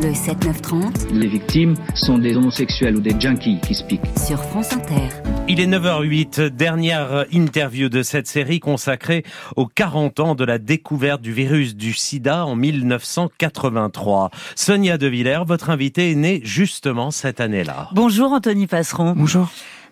[0.00, 1.12] Le 7-9-30.
[1.12, 4.00] Les victimes sont des homosexuels ou des junkies qui speak.
[4.16, 5.08] Sur France Inter.
[5.48, 9.24] Il est 9h08, dernière interview de cette série consacrée
[9.56, 14.30] aux 40 ans de la découverte du virus du sida en 1983.
[14.54, 17.88] Sonia De Villers, votre invitée est née justement cette année-là.
[17.92, 19.14] Bonjour Anthony Passeron.
[19.16, 19.50] Bonjour.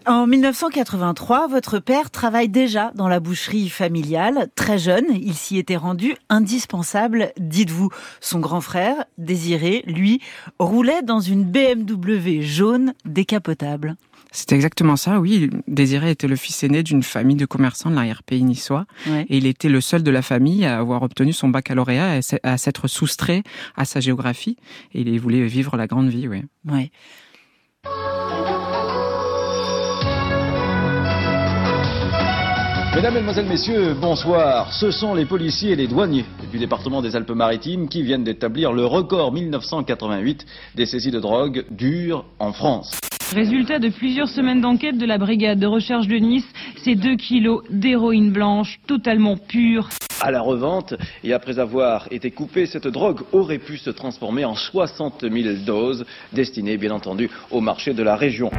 [0.08, 4.48] En 1983, votre père travaille déjà dans la boucherie familiale.
[4.54, 7.90] Très jeune, il s'y était rendu indispensable, dites-vous.
[8.20, 10.20] Son grand frère, Désiré, lui,
[10.60, 13.96] roulait dans une BMW jaune décapotable.
[14.30, 15.50] C'est exactement ça, oui.
[15.66, 18.86] Désiré était le fils aîné d'une famille de commerçants de l'arrière-pays niçois.
[19.08, 19.26] Ouais.
[19.28, 22.58] Et il était le seul de la famille à avoir obtenu son baccalauréat, et à
[22.58, 23.42] s'être soustrait
[23.76, 24.56] à sa géographie.
[24.94, 26.44] Et il voulait vivre la grande vie, oui.
[26.64, 26.92] Ouais.
[32.96, 34.72] Mesdames, Mesdemoiselles, Messieurs, bonsoir.
[34.72, 38.86] Ce sont les policiers et les douaniers du département des Alpes-Maritimes qui viennent d'établir le
[38.86, 42.98] record 1988 des saisies de drogue dures en France.
[43.34, 46.48] Résultat de plusieurs semaines d'enquête de la brigade de recherche de Nice,
[46.82, 49.90] c'est 2 kilos d'héroïne blanche totalement pure.
[50.22, 54.54] À la revente, et après avoir été coupée, cette drogue aurait pu se transformer en
[54.54, 58.50] 60 000 doses, destinées bien entendu au marché de la région.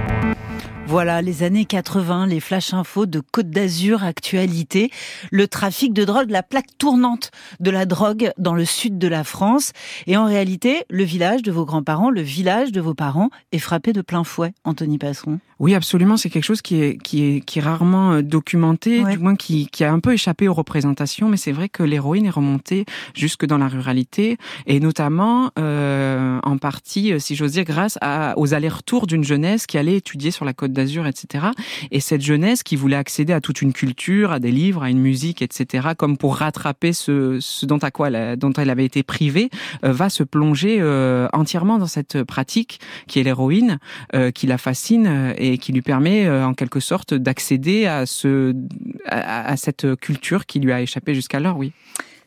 [0.89, 4.89] Voilà, les années 80, les flash infos de Côte d'Azur actualité,
[5.31, 9.25] le trafic de drogue, la plaque tournante de la drogue dans le sud de la
[9.25, 9.73] France.
[10.07, 13.91] Et en réalité, le village de vos grands-parents, le village de vos parents est frappé
[13.91, 15.39] de plein fouet, Anthony Passeron.
[15.59, 16.17] Oui, absolument.
[16.17, 19.13] C'est quelque chose qui est, qui est, qui est rarement euh, documenté, Ouais.
[19.13, 21.27] du moins qui, qui a un peu échappé aux représentations.
[21.29, 26.57] Mais c'est vrai que l'héroïne est remontée jusque dans la ruralité, et notamment euh, en
[26.59, 30.45] partie, euh, si j'ose dire, grâce à, aux allers-retours d'une jeunesse qui allait étudier sur
[30.45, 31.47] la Côte d'Azur, etc.
[31.91, 34.99] Et cette jeunesse qui voulait accéder à toute une culture, à des livres, à une
[34.99, 39.03] musique, etc., comme pour rattraper ce, ce dont à quoi elle, dont elle avait été
[39.03, 39.49] privée,
[39.83, 43.79] euh, va se plonger euh, entièrement dans cette pratique qui est l'héroïne,
[44.13, 48.05] euh, qui la fascine euh, et qui lui permet euh, en quelque sorte d'accéder à
[48.05, 48.55] ce
[49.05, 51.71] à cette culture qui lui a échappé jusqu'alors, oui.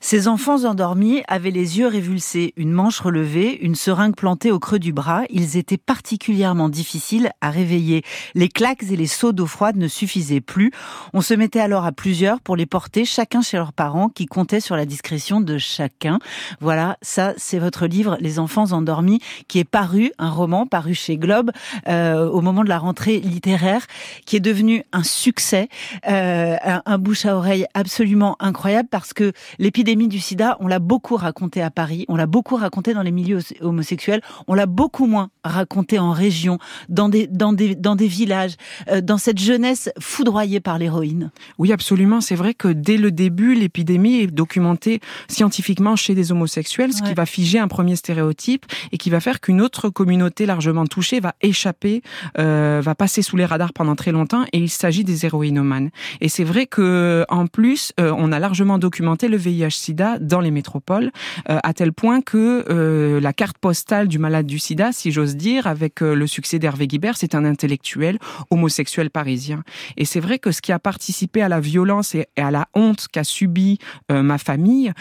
[0.03, 4.78] Ces enfants endormis avaient les yeux révulsés, une manche relevée, une seringue plantée au creux
[4.78, 5.25] du bras.
[5.28, 8.03] Ils étaient particulièrement difficiles à réveiller.
[8.34, 10.72] Les claques et les seaux d'eau froide ne suffisaient plus.
[11.12, 14.61] On se mettait alors à plusieurs pour les porter, chacun chez leurs parents, qui comptaient
[14.61, 16.19] sur la discrétion de chacun.
[16.61, 21.19] Voilà, ça, c'est votre livre, Les enfants endormis, qui est paru, un roman paru chez
[21.19, 21.50] Globe
[21.88, 23.87] euh, au moment de la rentrée littéraire,
[24.25, 25.69] qui est devenu un succès,
[26.09, 30.78] euh, un, un bouche à oreille absolument incroyable parce que l'épidémie du sida, on l'a
[30.78, 35.06] beaucoup raconté à Paris, on l'a beaucoup raconté dans les milieux homosexuels, on l'a beaucoup
[35.06, 36.59] moins raconté en région,
[36.89, 38.55] dans des, dans des, dans des villages,
[38.91, 41.31] euh, dans cette jeunesse foudroyée par l'héroïne.
[41.59, 42.21] Oui, absolument.
[42.21, 47.09] C'est vrai que dès le début, l'épidémie est documentée scientifiquement chez des homosexuels, ce Ouais.
[47.09, 51.21] qui va figer un premier stéréotype et qui va faire qu'une autre communauté largement touchée
[51.21, 52.03] va échapper,
[52.39, 54.45] euh, va passer sous les radars pendant très longtemps.
[54.53, 55.91] Et il s'agit des héroïnomanes.
[56.21, 59.37] Et c'est vrai que en plus, euh, on a largement documenté le
[59.81, 61.11] VIH/SIDA dans les métropoles,
[61.49, 65.37] euh, à tel point que euh, la carte postale du malade du SIDA, si j'ose
[65.37, 68.19] dire, avec euh, le succès d'Hervé Guibert, c'est un intellectuel
[68.51, 69.63] homosexuel parisien.
[69.97, 73.07] Et c'est vrai que ce qui a participé à la violence et à la honte
[73.13, 73.79] qu'a subi
[74.11, 74.93] ma famille,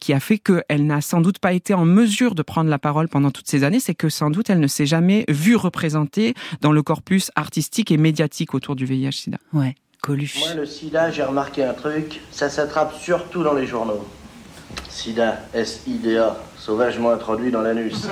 [0.00, 3.08] qui a fait qu'elle n'a sans doute pas été en mesure de prendre la parole
[3.08, 6.72] pendant toutes ces années, c'est que sans doute elle ne s'est jamais vue représentée dans
[6.72, 9.38] le corpus artistique et médiatique autour du VIH/SIDA.
[9.52, 10.38] Ouais, Coluche.
[10.38, 14.06] Moi, le sida, j'ai remarqué un truc, ça s'attrape surtout dans les journaux.
[14.88, 18.06] Sida, S-I-D-A, sauvagement introduit dans l'anus.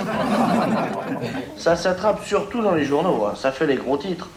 [1.57, 4.29] ça s'attrape surtout dans les journaux, hein, ça fait les gros titres.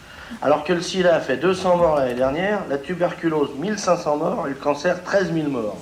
[0.42, 4.52] Alors que le sida a fait 200 morts l'année dernière, la tuberculose 1500 morts et
[4.52, 5.78] le cancer 13 000 morts.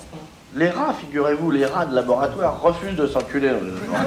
[0.55, 3.97] Les rats, figurez-vous, les rats de laboratoire refusent de s'enculer dans les journaux.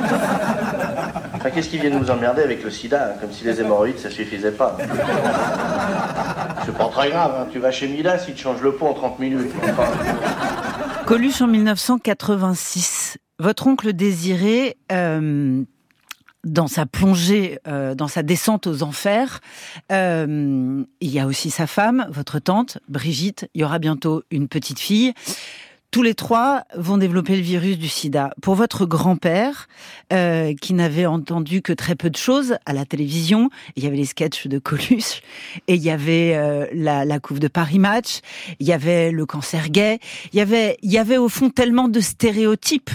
[1.40, 4.10] Enfin, qu'est-ce qu'ils viennent nous emmerder avec le sida, hein, comme si les hémorroïdes ça
[4.10, 4.76] suffisait pas.
[6.66, 7.46] C'est pas très grave, hein.
[7.50, 9.50] tu vas chez Midas, il te change le pot en 30 minutes.
[9.62, 9.84] Enfin,
[11.06, 13.16] Coluche en 1986.
[13.38, 15.62] Votre oncle Désiré, euh,
[16.44, 19.40] dans sa plongée, euh, dans sa descente aux enfers,
[19.90, 23.48] euh, il y a aussi sa femme, votre tante, Brigitte.
[23.54, 25.14] Il y aura bientôt une petite fille.
[25.90, 28.30] Tous les trois vont développer le virus du sida.
[28.42, 29.66] Pour votre grand-père,
[30.12, 33.96] euh, qui n'avait entendu que très peu de choses à la télévision, il y avait
[33.96, 35.20] les sketchs de Coluche,
[35.66, 38.20] et il y avait euh, la, la couve de Paris Match,
[38.60, 39.98] il y avait le cancer gay,
[40.32, 42.90] il y avait, il y avait au fond tellement de stéréotypes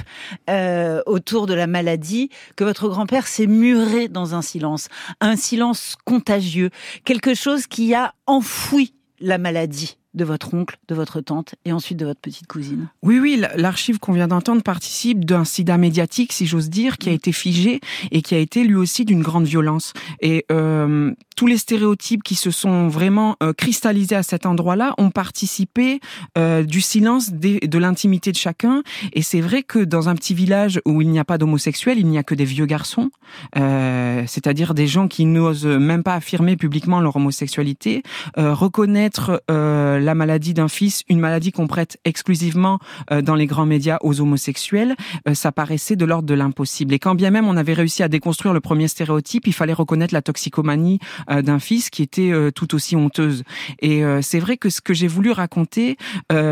[0.50, 4.88] euh, autour de la maladie que votre grand-père s'est muré dans un silence,
[5.20, 6.70] un silence contagieux,
[7.04, 11.98] quelque chose qui a enfoui la maladie de votre oncle, de votre tante et ensuite
[11.98, 12.88] de votre petite cousine.
[13.04, 17.12] Oui, oui, l'archive qu'on vient d'entendre participe d'un sida médiatique, si j'ose dire, qui a
[17.12, 17.80] été figé
[18.12, 19.94] et qui a été lui aussi d'une grande violence.
[20.22, 25.12] Et euh, tous les stéréotypes qui se sont vraiment euh, cristallisés à cet endroit-là ont
[25.12, 26.00] participé
[26.38, 28.84] euh, du silence de l'intimité de chacun.
[29.14, 32.08] Et c'est vrai que dans un petit village où il n'y a pas d'homosexuels, il
[32.08, 33.10] n'y a que des vieux garçons,
[33.58, 38.04] euh, c'est-à-dire des gens qui n'osent même pas affirmer publiquement leur homosexualité,
[38.38, 42.80] euh, reconnaître euh, la maladie d'un fils, une maladie qu'on prête exclusivement
[43.24, 44.96] dans les grands médias aux homosexuels,
[45.34, 46.94] ça paraissait de l'ordre de l'impossible.
[46.94, 50.14] Et quand bien même on avait réussi à déconstruire le premier stéréotype, il fallait reconnaître
[50.14, 51.00] la toxicomanie
[51.30, 53.44] d'un fils qui était tout aussi honteuse.
[53.80, 55.98] Et c'est vrai que ce que j'ai voulu raconter,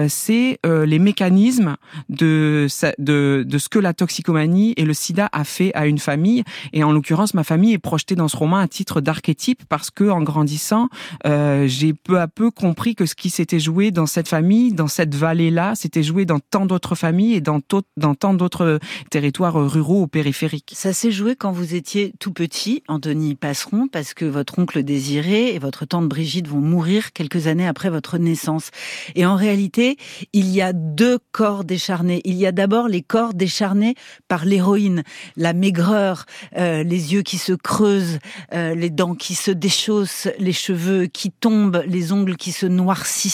[0.07, 1.77] c'est les mécanismes
[2.09, 2.67] de,
[2.97, 6.43] de, de ce que la toxicomanie et le sida a fait à une famille.
[6.73, 10.09] Et en l'occurrence, ma famille est projetée dans ce roman à titre d'archétype parce que,
[10.09, 10.89] en grandissant,
[11.25, 14.87] euh, j'ai peu à peu compris que ce qui s'était joué dans cette famille, dans
[14.87, 17.59] cette vallée-là, s'était joué dans tant d'autres familles et dans,
[17.97, 18.79] dans tant d'autres
[19.09, 20.71] territoires ruraux ou périphériques.
[20.73, 25.53] Ça s'est joué quand vous étiez tout petit, Anthony Passeron, parce que votre oncle Désiré
[25.53, 28.69] et votre tante Brigitte vont mourir quelques années après votre naissance.
[29.15, 29.97] Et en réalité,
[30.31, 32.21] il y a deux corps décharnés.
[32.23, 33.95] Il y a d'abord les corps décharnés
[34.29, 35.03] par l'héroïne,
[35.35, 38.19] la maigreur, euh, les yeux qui se creusent,
[38.53, 43.32] euh, les dents qui se déchaussent, les cheveux qui tombent, les ongles qui se noircissent.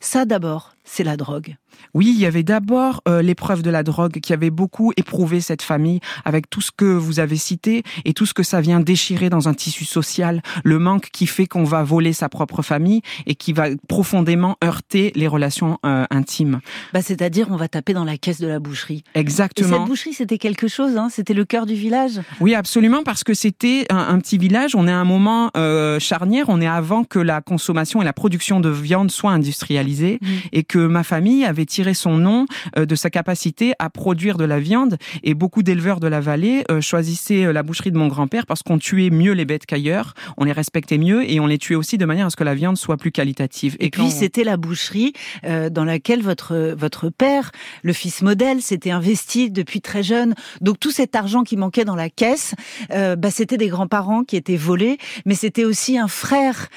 [0.00, 1.56] Ça d'abord, c'est la drogue.
[1.94, 5.60] Oui, il y avait d'abord euh, l'épreuve de la drogue qui avait beaucoup éprouvé cette
[5.60, 9.28] famille avec tout ce que vous avez cité et tout ce que ça vient déchirer
[9.28, 13.34] dans un tissu social, le manque qui fait qu'on va voler sa propre famille et
[13.34, 16.60] qui va profondément heurter les relations euh, intimes.
[16.94, 19.04] Bah, c'est-à-dire on va taper dans la caisse de la boucherie.
[19.14, 19.68] Exactement.
[19.68, 22.20] Et cette boucherie, c'était quelque chose, hein c'était le cœur du village.
[22.40, 24.74] Oui, absolument, parce que c'était un, petit village.
[24.74, 26.46] On est à un moment euh, charnière.
[26.48, 30.26] On est avant que la consommation et la production de viande soient industrialisées mmh.
[30.52, 32.46] et que ma famille avait tiré son nom
[32.78, 34.96] euh, de sa capacité à produire de la viande.
[35.22, 38.62] Et beaucoup d'éleveurs de la vallée euh, choisissaient euh, la boucherie de mon grand-père parce
[38.62, 41.98] qu'on tuait mieux les bêtes qu'ailleurs, on les respectait mieux et on les tuait aussi
[41.98, 43.76] de manière à ce que la viande soit plus qualitative.
[43.80, 45.12] Et, puis c'était la boucherie
[45.42, 47.50] dans laquelle votre votre père,
[47.82, 50.34] le fils modèle, s'était investi depuis très jeune.
[50.60, 52.54] Donc tout cet argent qui manquait dans la caisse,
[52.90, 56.68] bah, c'était des grands-parents qui étaient volés, mais c'était aussi un frère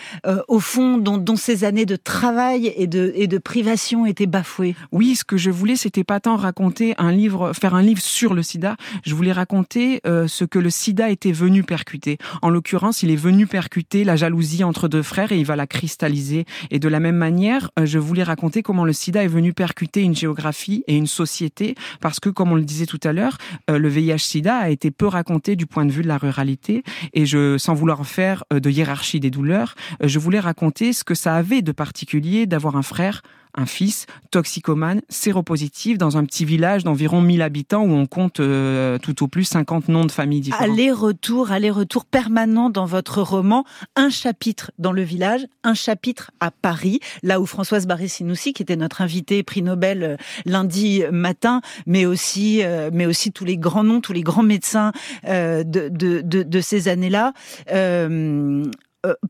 [0.48, 4.76] au fond dont, dont ces années de travail et de et de privation étaient bafouées.
[4.96, 8.34] Oui, ce que je voulais, c'était pas tant raconter un livre, faire un livre sur
[8.34, 8.78] le sida.
[9.04, 12.18] Je voulais raconter euh, ce que le sida était venu percuter.
[12.42, 15.68] En l'occurrence, il est venu percuter la jalousie entre deux frères et il va la
[15.68, 16.46] cristalliser.
[16.72, 20.02] Et de la même manière, euh, je voulais raconter comment le sida est venu percuter
[20.02, 23.38] une géographie et une société parce que, comme on le disait tout à l'heure,
[23.70, 26.84] euh, le VIH-sida a été peu raconté du point de vue de la ruralité.
[27.12, 31.36] Et je, sans vouloir faire de hiérarchie des douleurs, je voulais raconter ce que ça
[31.36, 33.24] avait de particulier d'avoir un frère
[33.56, 38.98] un fils toxicomane, séropositif, dans un petit village d'environ 1000 habitants où on compte euh,
[38.98, 40.70] tout au plus 50 noms de familles différentes.
[40.70, 43.66] Aller-retour, aller-retour permanent dans votre roman.
[43.96, 48.76] Un chapitre dans le village, un chapitre à Paris, là où Françoise Barré-Sinoussi, qui était
[48.76, 53.84] notre invitée prix Nobel euh, lundi matin, mais aussi, euh, mais aussi tous les grands
[53.84, 54.92] noms, tous les grands médecins
[55.26, 57.34] de, de, de, ces années-là,
[57.72, 58.64] euh,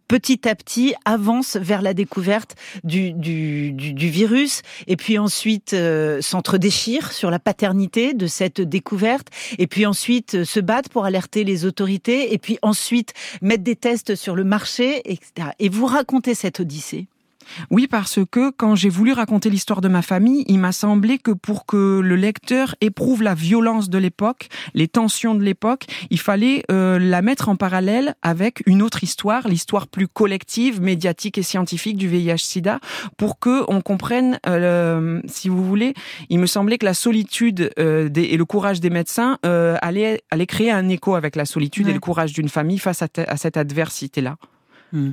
[0.07, 6.21] petit à petit avance vers la découverte du, du, du, virus et puis ensuite euh,
[6.21, 9.27] s'entre-déchire sur la paternité de cette découverte
[9.57, 13.75] et puis ensuite euh, se battre pour alerter les autorités et puis ensuite mettre des
[13.75, 15.49] tests sur le marché, etc.
[15.59, 17.07] Et vous racontez cette odyssée.
[17.71, 21.31] Oui, parce que quand j'ai voulu raconter l'histoire de ma famille, il m'a semblé que
[21.31, 26.63] pour que le lecteur éprouve la violence de l'époque, les tensions de l'époque, il fallait
[26.71, 31.97] euh, la mettre en parallèle avec une autre histoire, l'histoire plus collective, médiatique et scientifique
[31.97, 32.79] du VIH/SIDA,
[33.17, 35.93] pour que on comprenne, euh, si vous voulez,
[36.29, 40.71] il me semblait que la solitude euh, et le courage des médecins allaient, allait créer
[40.71, 44.37] un écho avec la solitude et le courage d'une famille face à, cette adversité-là.
[44.91, 45.11] Hmm.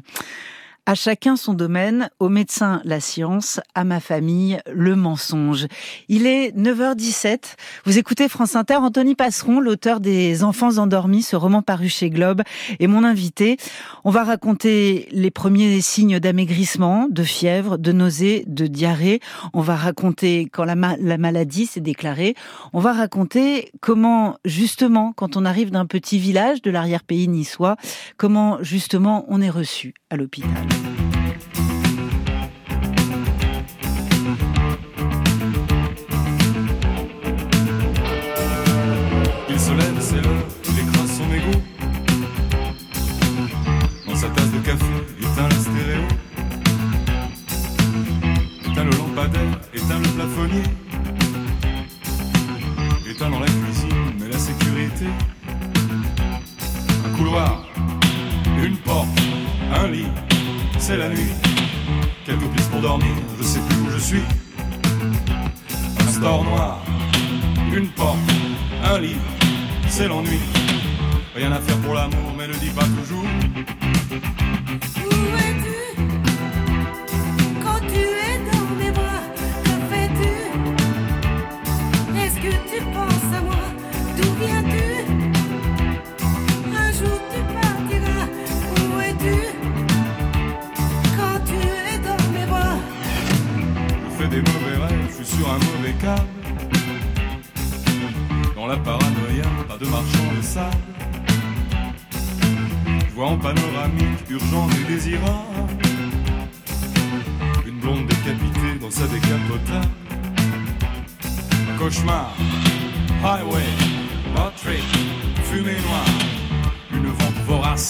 [0.84, 5.68] À chacun son domaine, au médecin la science, à ma famille le mensonge.
[6.08, 7.54] Il est 9h17.
[7.84, 8.78] Vous écoutez France Inter.
[8.78, 12.42] Anthony Passeron, l'auteur des Enfants endormis, ce roman paru chez Globe,
[12.80, 13.58] est mon invité.
[14.02, 19.20] On va raconter les premiers signes d'amaigrissement, de fièvre, de nausée, de diarrhée.
[19.54, 22.34] On va raconter quand la, la maladie s'est déclarée.
[22.72, 27.76] On va raconter comment, justement, quand on arrive d'un petit village de l'arrière-pays niçois,
[28.16, 30.68] comment, justement, on est reçu à l'hôpital.
[40.00, 40.61] C'est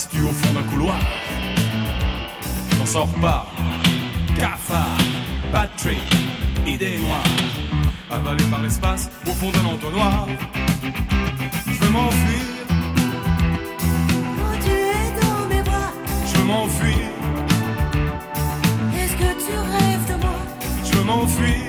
[0.02, 0.98] vorace tue au fond d'un couloir?
[2.78, 3.46] J'en sors pas,
[4.36, 4.98] cafard,
[5.52, 5.98] bad trip,
[6.66, 7.24] idée noire.
[8.10, 10.26] Avalé par l'espace au fond d'un entonnoir.
[11.66, 12.42] Je veux m'enfuir,
[14.38, 15.92] Quand tu es dans mes bras
[16.26, 17.08] je veux m'enfuir,
[18.98, 20.38] Est-ce que tu rêves de moi?
[20.84, 21.64] Je veux m'enfuir,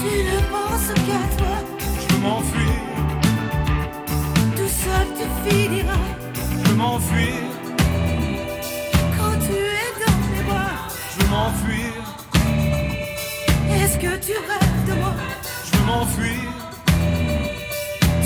[0.00, 1.56] Tu ne penses qu'à toi.
[2.00, 2.80] Je veux m'enfuir,
[4.56, 6.15] Tout seul tu finiras
[6.76, 7.34] m'enfuir,
[9.18, 10.76] Quand tu es dans mes bras
[11.10, 11.92] je veux m'enfuir,
[13.80, 15.14] Est-ce que tu rêves de moi?
[15.64, 16.48] Je veux m'enfuir,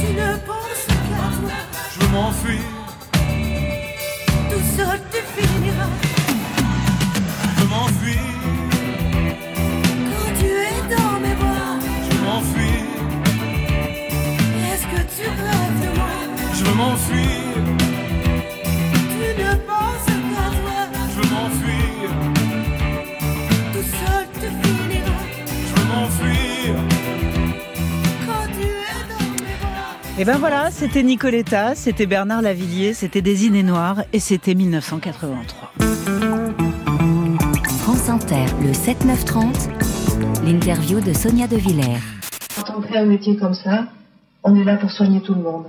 [0.00, 1.26] Tu ne penses qu'à toi.
[1.92, 2.69] Je veux m'enfuir,
[4.50, 5.92] Tout seul tu finiras.
[7.57, 8.25] Je veux m'enfuir,
[10.11, 11.73] Quand tu es dans mes bras
[12.04, 12.85] je veux m'enfuir,
[14.73, 16.14] Est-ce que tu rêves de moi?
[16.59, 17.29] Je veux m'enfuir,
[30.20, 35.72] Et ben voilà, c'était Nicoletta, c'était Bernard Lavillier, c'était Des Inés Noirs et c'était 1983.
[37.78, 41.96] France Inter, le 7-9-30, l'interview de Sonia De Villers.
[42.54, 43.86] Quand on fait un métier comme ça,
[44.42, 45.68] on est là pour soigner tout le monde.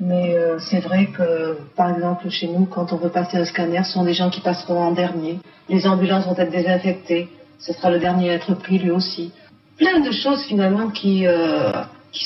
[0.00, 3.84] Mais euh, c'est vrai que, par exemple, chez nous, quand on veut passer un scanner,
[3.84, 5.38] ce sont des gens qui passeront en dernier.
[5.68, 7.28] Les ambulances vont être désinfectées.
[7.60, 9.30] Ce sera le dernier à être pris lui aussi.
[9.78, 11.70] Plein de choses finalement qui, euh,
[12.14, 12.24] qui.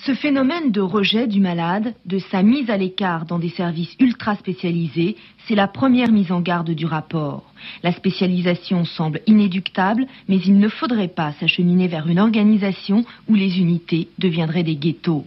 [0.00, 4.36] Ce phénomène de rejet du malade, de sa mise à l'écart dans des services ultra
[4.36, 7.52] spécialisés, c'est la première mise en garde du rapport.
[7.82, 13.58] La spécialisation semble inéductable, mais il ne faudrait pas s'acheminer vers une organisation où les
[13.58, 15.24] unités deviendraient des ghettos.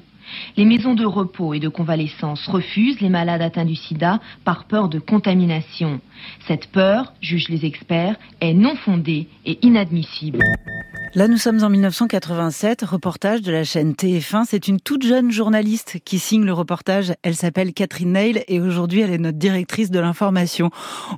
[0.58, 4.90] Les maisons de repos et de convalescence refusent les malades atteints du sida par peur
[4.90, 6.02] de contamination.
[6.48, 10.40] Cette peur, jugent les experts, est non fondée et inadmissible.
[11.14, 14.46] Là, nous sommes en 1987, reportage de la chaîne TF1.
[14.48, 17.12] C'est une toute jeune journaliste qui signe le reportage.
[17.22, 20.70] Elle s'appelle Catherine Neil et aujourd'hui, elle est notre directrice de l'information.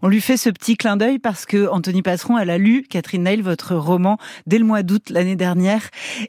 [0.02, 3.22] On lui fait ce petit clin d'œil parce que Anthony Passeron, elle a lu, Catherine
[3.22, 4.18] Neil, votre roman
[4.48, 5.84] dès le mois d'août l'année dernière.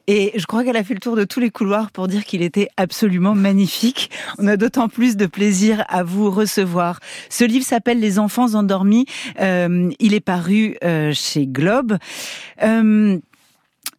[0.05, 2.43] Et je crois qu'elle a fait le tour de tous les couloirs pour dire qu'il
[2.43, 4.11] était absolument magnifique.
[4.37, 6.99] On a d'autant plus de plaisir à vous recevoir.
[7.29, 9.05] Ce livre s'appelle Les enfants endormis.
[9.39, 11.97] Euh, il est paru euh, chez Globe.
[12.63, 13.19] Euh,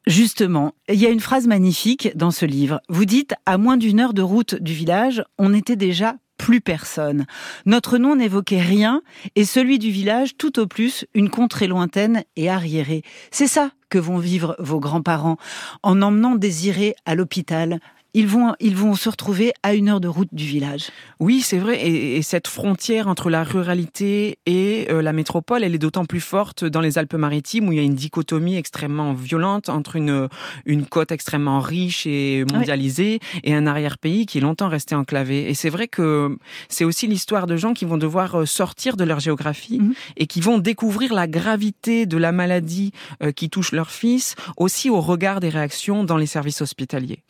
[0.06, 2.80] Justement, il y a une phrase magnifique dans ce livre.
[2.88, 7.26] Vous dites, à moins d'une heure de route du village, on était déjà plus personne.
[7.64, 9.02] Notre nom n'évoquait rien
[9.34, 13.02] et celui du village tout au plus une contrée lointaine et arriérée.
[13.32, 15.38] C'est ça que vont vivre vos grands-parents
[15.82, 17.80] en emmenant Désiré à l'hôpital,
[18.16, 20.88] ils vont, ils vont se retrouver à une heure de route du village.
[21.20, 21.86] Oui, c'est vrai.
[21.86, 26.22] Et, et, cette frontière entre la ruralité et euh, la métropole, elle est d'autant plus
[26.22, 30.30] forte dans les Alpes-Maritimes où il y a une dichotomie extrêmement violente entre une,
[30.64, 33.40] une côte extrêmement riche et mondialisée oui.
[33.44, 35.50] et un arrière-pays qui est longtemps resté enclavé.
[35.50, 36.38] Et c'est vrai que
[36.70, 39.92] c'est aussi l'histoire de gens qui vont devoir euh, sortir de leur géographie mmh.
[40.16, 42.92] et qui vont découvrir la gravité de la maladie
[43.22, 47.22] euh, qui touche leur fils, aussi au regard des réactions dans les services hospitaliers.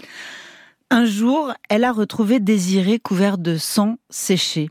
[0.91, 4.71] Un jour, elle a retrouvé Désiré couvert de sang séché.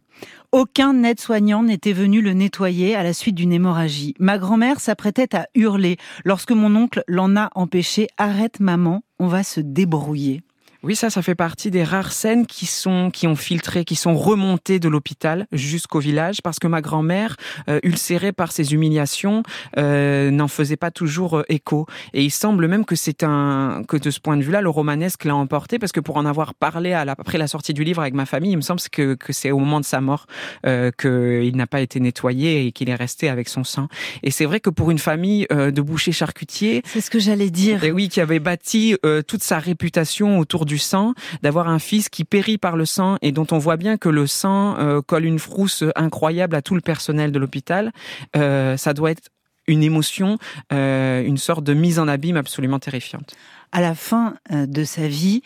[0.54, 4.14] Aucun aide-soignant n'était venu le nettoyer à la suite d'une hémorragie.
[4.18, 8.08] Ma grand-mère s'apprêtait à hurler lorsque mon oncle l'en a empêché.
[8.18, 10.45] Arrête maman, on va se débrouiller.
[10.86, 14.14] Oui, ça, ça fait partie des rares scènes qui sont, qui ont filtré, qui sont
[14.14, 17.38] remontées de l'hôpital jusqu'au village, parce que ma grand-mère,
[17.70, 19.42] euh, ulcérée par ces humiliations,
[19.80, 21.88] euh, n'en faisait pas toujours euh, écho.
[22.14, 25.26] Et il semble même que c'est un, que de ce point de vue-là, le romanesque
[25.26, 28.02] l'a emporté, parce que pour en avoir parlé à la, après la sortie du livre
[28.02, 30.28] avec ma famille, il me semble que, que c'est au moment de sa mort
[30.68, 33.88] euh, qu'il n'a pas été nettoyé et qu'il est resté avec son sang.
[34.22, 37.50] Et c'est vrai que pour une famille euh, de bouchers charcutiers, c'est ce que j'allais
[37.50, 37.84] dire.
[37.84, 42.10] Et oui, qui avait bâti euh, toute sa réputation autour du sang, d'avoir un fils
[42.10, 45.26] qui périt par le sang et dont on voit bien que le sang euh, colle
[45.26, 47.92] une frousse incroyable à tout le personnel de l'hôpital,
[48.36, 49.30] euh, ça doit être
[49.68, 50.38] une émotion,
[50.74, 53.36] euh, une sorte de mise en abîme absolument terrifiante.
[53.72, 55.42] À la fin de sa vie,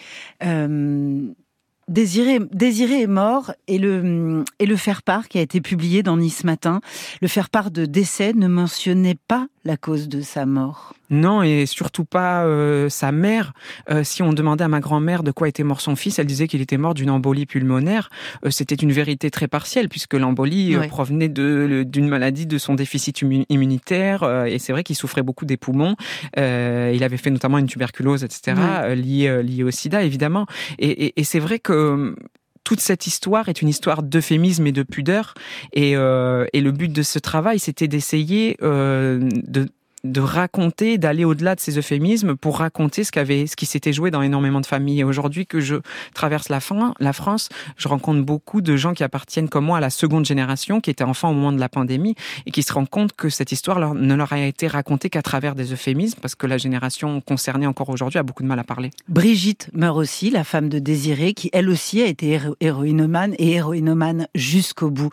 [1.89, 6.43] Désiré, Désiré est mort et le, et le faire-part qui a été publié dans Nice
[6.43, 6.81] Matin,
[7.19, 10.93] le faire-part de décès ne mentionnait pas la cause de sa mort.
[11.09, 13.53] Non, et surtout pas euh, sa mère.
[13.89, 16.47] Euh, si on demandait à ma grand-mère de quoi était mort son fils, elle disait
[16.47, 18.09] qu'il était mort d'une embolie pulmonaire.
[18.45, 20.87] Euh, C'était une vérité très partielle puisque l'embolie euh, Ouais.
[20.87, 25.23] provenait de- d'une maladie de son déficit immu- immunitaire euh, et c'est vrai qu'il souffrait
[25.23, 25.95] beaucoup des poumons.
[26.37, 28.55] Euh, il avait fait notamment une tuberculose, etc.
[28.95, 30.45] Liée, liée au sida évidemment.
[30.77, 32.15] Et, et- et c'est vrai que euh,
[32.63, 35.33] toute cette histoire est une histoire d'euphémisme et de pudeur.
[35.73, 39.67] Et, euh, et le but de ce travail, c'était d'essayer euh, de
[40.03, 44.11] de raconter, d'aller au-delà de ces euphémismes pour raconter ce qu'avait, ce qui s'était joué
[44.11, 45.01] dans énormément de familles.
[45.01, 45.75] Et aujourd'hui que je
[46.13, 49.81] traverse la, fin, la France, je rencontre beaucoup de gens qui appartiennent comme moi à
[49.81, 52.15] la seconde génération, qui étaient enfants au moment de la pandémie
[52.45, 55.55] et qui se rendent compte que cette histoire ne leur a été racontée qu'à travers
[55.55, 58.91] des euphémismes parce que la génération concernée encore aujourd'hui a beaucoup de mal à parler.
[59.07, 63.51] Brigitte meurt aussi, la femme de Désiré, qui elle aussi a été héro- héroïnomane et
[63.53, 65.09] héroïnomane jusqu'au bout.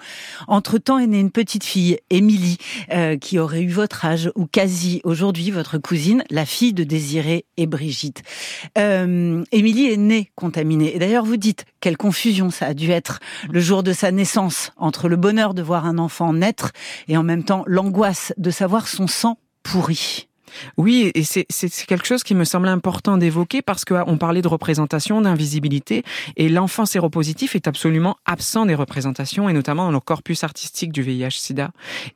[0.47, 2.59] Entre-temps est née une petite fille, Émilie,
[2.93, 7.45] euh, qui aurait eu votre âge, ou quasi aujourd'hui votre cousine, la fille de Désiré
[7.57, 8.23] et Brigitte.
[8.79, 10.95] Euh, Émilie est née contaminée.
[10.95, 14.73] Et d'ailleurs, vous dites, quelle confusion ça a dû être le jour de sa naissance,
[14.77, 16.73] entre le bonheur de voir un enfant naître
[17.09, 20.29] et en même temps l'angoisse de savoir son sang pourri.
[20.77, 21.47] Oui, et c'est
[21.87, 26.03] quelque chose qui me semble important d'évoquer parce qu'on parlait de représentation, d'invisibilité,
[26.37, 31.03] et l'enfant séropositif est absolument absent des représentations, et notamment dans le corpus artistique du
[31.03, 31.71] VIH-Sida.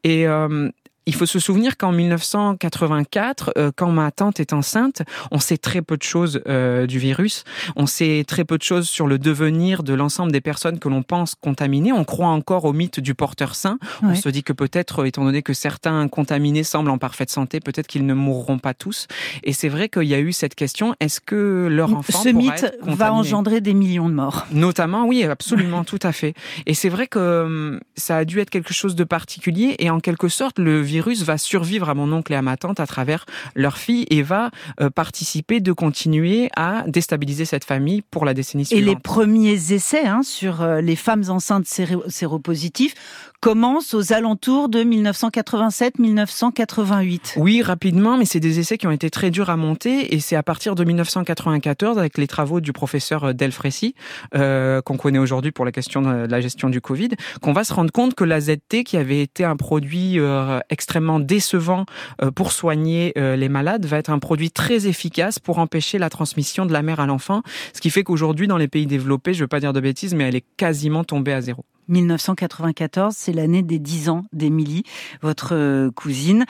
[0.05, 0.71] Et euh,
[1.11, 5.83] il faut se souvenir qu'en 1984, euh, quand ma tante est enceinte, on sait très
[5.83, 7.43] peu de choses euh, du virus.
[7.75, 11.03] On sait très peu de choses sur le devenir de l'ensemble des personnes que l'on
[11.03, 11.91] pense contaminées.
[11.91, 13.81] On croit encore au mythe du porteur sain.
[14.05, 17.89] On se dit que peut-être, étant donné que certains contaminés semblent en parfaite santé, peut-être
[17.89, 19.09] qu'ils ne mourront pas tous.
[19.43, 22.73] Et c'est vrai qu'il y a eu cette question est-ce que leur enfant Ce mythe
[22.83, 24.47] va engendrer des millions de morts.
[24.53, 26.35] Notamment, oui, absolument, tout à fait.
[26.67, 29.99] Et c'est vrai que hum, ça a dû être quelque chose de particulier et en
[29.99, 33.27] quelque sorte, le virus va survivre à mon oncle et à ma tante à travers
[33.55, 38.67] leur fille et va euh, participer de continuer à déstabiliser cette famille pour la décennie
[38.71, 39.03] Et les suivante.
[39.03, 42.95] premiers essais hein, sur euh, les femmes enceintes séro- séropositives
[43.41, 47.33] commencent aux alentours de 1987-1988.
[47.37, 50.37] Oui, rapidement, mais c'est des essais qui ont été très durs à monter et c'est
[50.37, 53.95] à partir de 1994 avec les travaux du professeur euh, Delfrécy,
[54.35, 57.73] euh, qu'on connaît aujourd'hui pour la question de la gestion du Covid, qu'on va se
[57.73, 61.87] rendre compte que la ZT, qui avait été un produit euh, extrêmement décevant
[62.23, 66.11] euh, pour soigner euh, les malades, va être un produit très efficace pour empêcher la
[66.11, 69.39] transmission de la mère à l'enfant, ce qui fait qu'aujourd'hui, dans les pays développés, je
[69.39, 71.65] ne veux pas dire de bêtises, mais elle est quasiment tombée à zéro.
[71.89, 74.85] 1994, c'est l'année des 10 ans d'Émilie,
[75.23, 76.45] votre euh, cousine.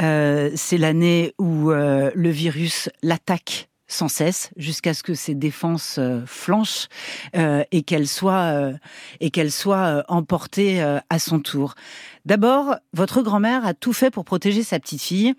[0.00, 5.98] Euh, c'est l'année où euh, le virus l'attaque sans cesse jusqu'à ce que ses défenses
[5.98, 6.88] euh, flanchent
[7.36, 8.72] euh, et qu'elle soit euh,
[9.20, 11.74] et qu'elle soit euh, emportée euh, à son tour.
[12.24, 15.34] D'abord, votre grand-mère a tout fait pour protéger sa petite fille.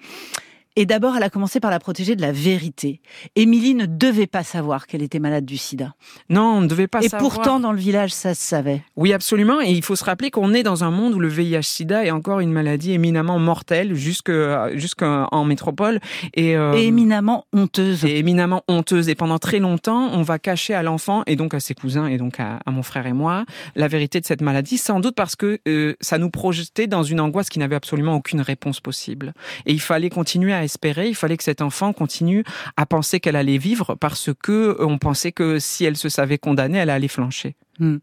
[0.80, 3.02] Et d'abord, elle a commencé par la protéger de la vérité.
[3.36, 5.96] Émilie ne devait pas savoir qu'elle était malade du sida.
[6.30, 7.34] Non, on ne devait pas Et savoir.
[7.34, 8.84] pourtant, dans le village, ça se savait.
[8.96, 9.60] Oui, absolument.
[9.60, 12.42] Et il faut se rappeler qu'on est dans un monde où le VIH-Sida est encore
[12.42, 14.32] une maladie éminemment mortelle jusque
[14.76, 16.00] jusqu'en métropole
[16.36, 18.06] et, euh, Et éminemment honteuse.
[18.06, 19.10] et éminemment honteuse.
[19.10, 22.18] Et pendant très longtemps, on va cacher à l'enfant et donc à ses cousins et
[22.18, 25.36] donc à, à mon frère et moi la vérité de cette maladie, sans doute parce
[25.36, 29.34] que euh, ça nous projetait dans une angoisse qui n'avait absolument aucune réponse possible.
[29.66, 32.44] Et il fallait continuer à espérer, il fallait que cet enfant continue
[32.76, 36.38] à penser qu'elle allait vivre parce que euh, on pensait que si elle se savait
[36.38, 37.56] condamnée, elle allait flancher.
[37.80, 37.98] Hmm.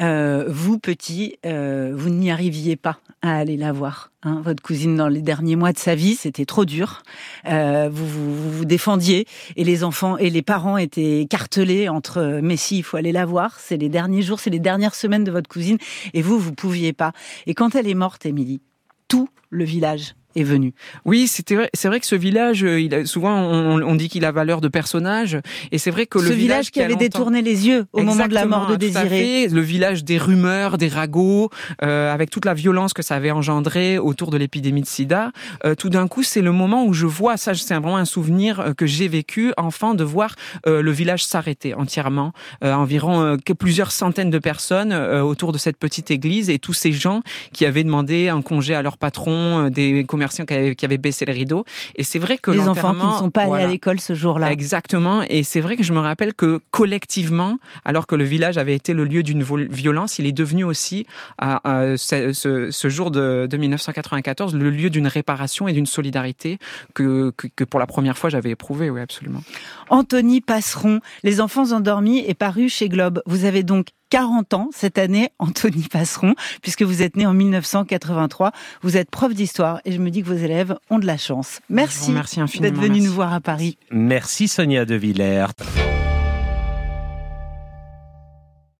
[0.00, 4.12] Euh, vous, petit, euh, vous n'y arriviez pas à aller la voir.
[4.22, 7.02] Hein, votre cousine, dans les derniers mois de sa vie, c'était trop dur.
[7.44, 12.78] Vous, vous vous défendiez et les enfants et les parents étaient cartelés entre mais si,
[12.78, 13.58] il faut aller la voir.
[13.58, 15.78] C'est les derniers jours, c'est les dernières semaines de votre cousine
[16.14, 17.12] et vous, vous pouviez pas.
[17.46, 18.60] Et quand elle est morte, Émilie,
[19.08, 20.74] tout le village est venu.
[21.04, 21.70] Oui, c'était vrai.
[21.74, 24.60] C'est vrai que ce village, euh, il a, souvent on, on dit qu'il a valeur
[24.60, 25.38] de personnage,
[25.72, 28.34] et c'est vrai que ce le village qui avait détourné les yeux au moment de
[28.34, 31.50] la mort de Désiré, le village des rumeurs, des ragots,
[31.82, 35.32] euh, avec toute la violence que ça avait engendré autour de l'épidémie de SIDA.
[35.64, 37.54] Euh, tout d'un coup, c'est le moment où je vois ça.
[37.54, 40.34] C'est vraiment un souvenir euh, que j'ai vécu enfant de voir
[40.66, 42.32] euh, le village s'arrêter entièrement,
[42.62, 47.22] euh, environ plusieurs centaines de personnes autour de cette petite église et tous ces gens
[47.52, 49.37] qui avaient demandé un congé à leur patron,
[49.70, 51.64] des commerçants qui avaient, qui avaient baissé les rideaux.
[51.96, 53.64] Et c'est vrai que les enfants qui ne sont pas allés voilà.
[53.64, 54.52] à l'école ce jour-là.
[54.52, 55.22] Exactement.
[55.28, 58.92] Et c'est vrai que je me rappelle que collectivement, alors que le village avait été
[58.92, 61.06] le lieu d'une violence, il est devenu aussi,
[61.38, 65.86] à, à ce, ce, ce, jour de, de, 1994, le lieu d'une réparation et d'une
[65.86, 66.58] solidarité
[66.94, 68.90] que, que, que, pour la première fois j'avais éprouvé.
[68.90, 69.42] Oui, absolument.
[69.90, 73.22] Anthony Passeron, Les enfants endormis est paru chez Globe.
[73.26, 78.52] Vous avez donc 40 ans cette année, Anthony Passeron, puisque vous êtes né en 1983.
[78.82, 81.60] Vous êtes prof d'histoire et je me dis que vos élèves ont de la chance.
[81.68, 83.78] Merci, merci d'être venu nous voir à Paris.
[83.90, 85.46] Merci Sonia De Villers.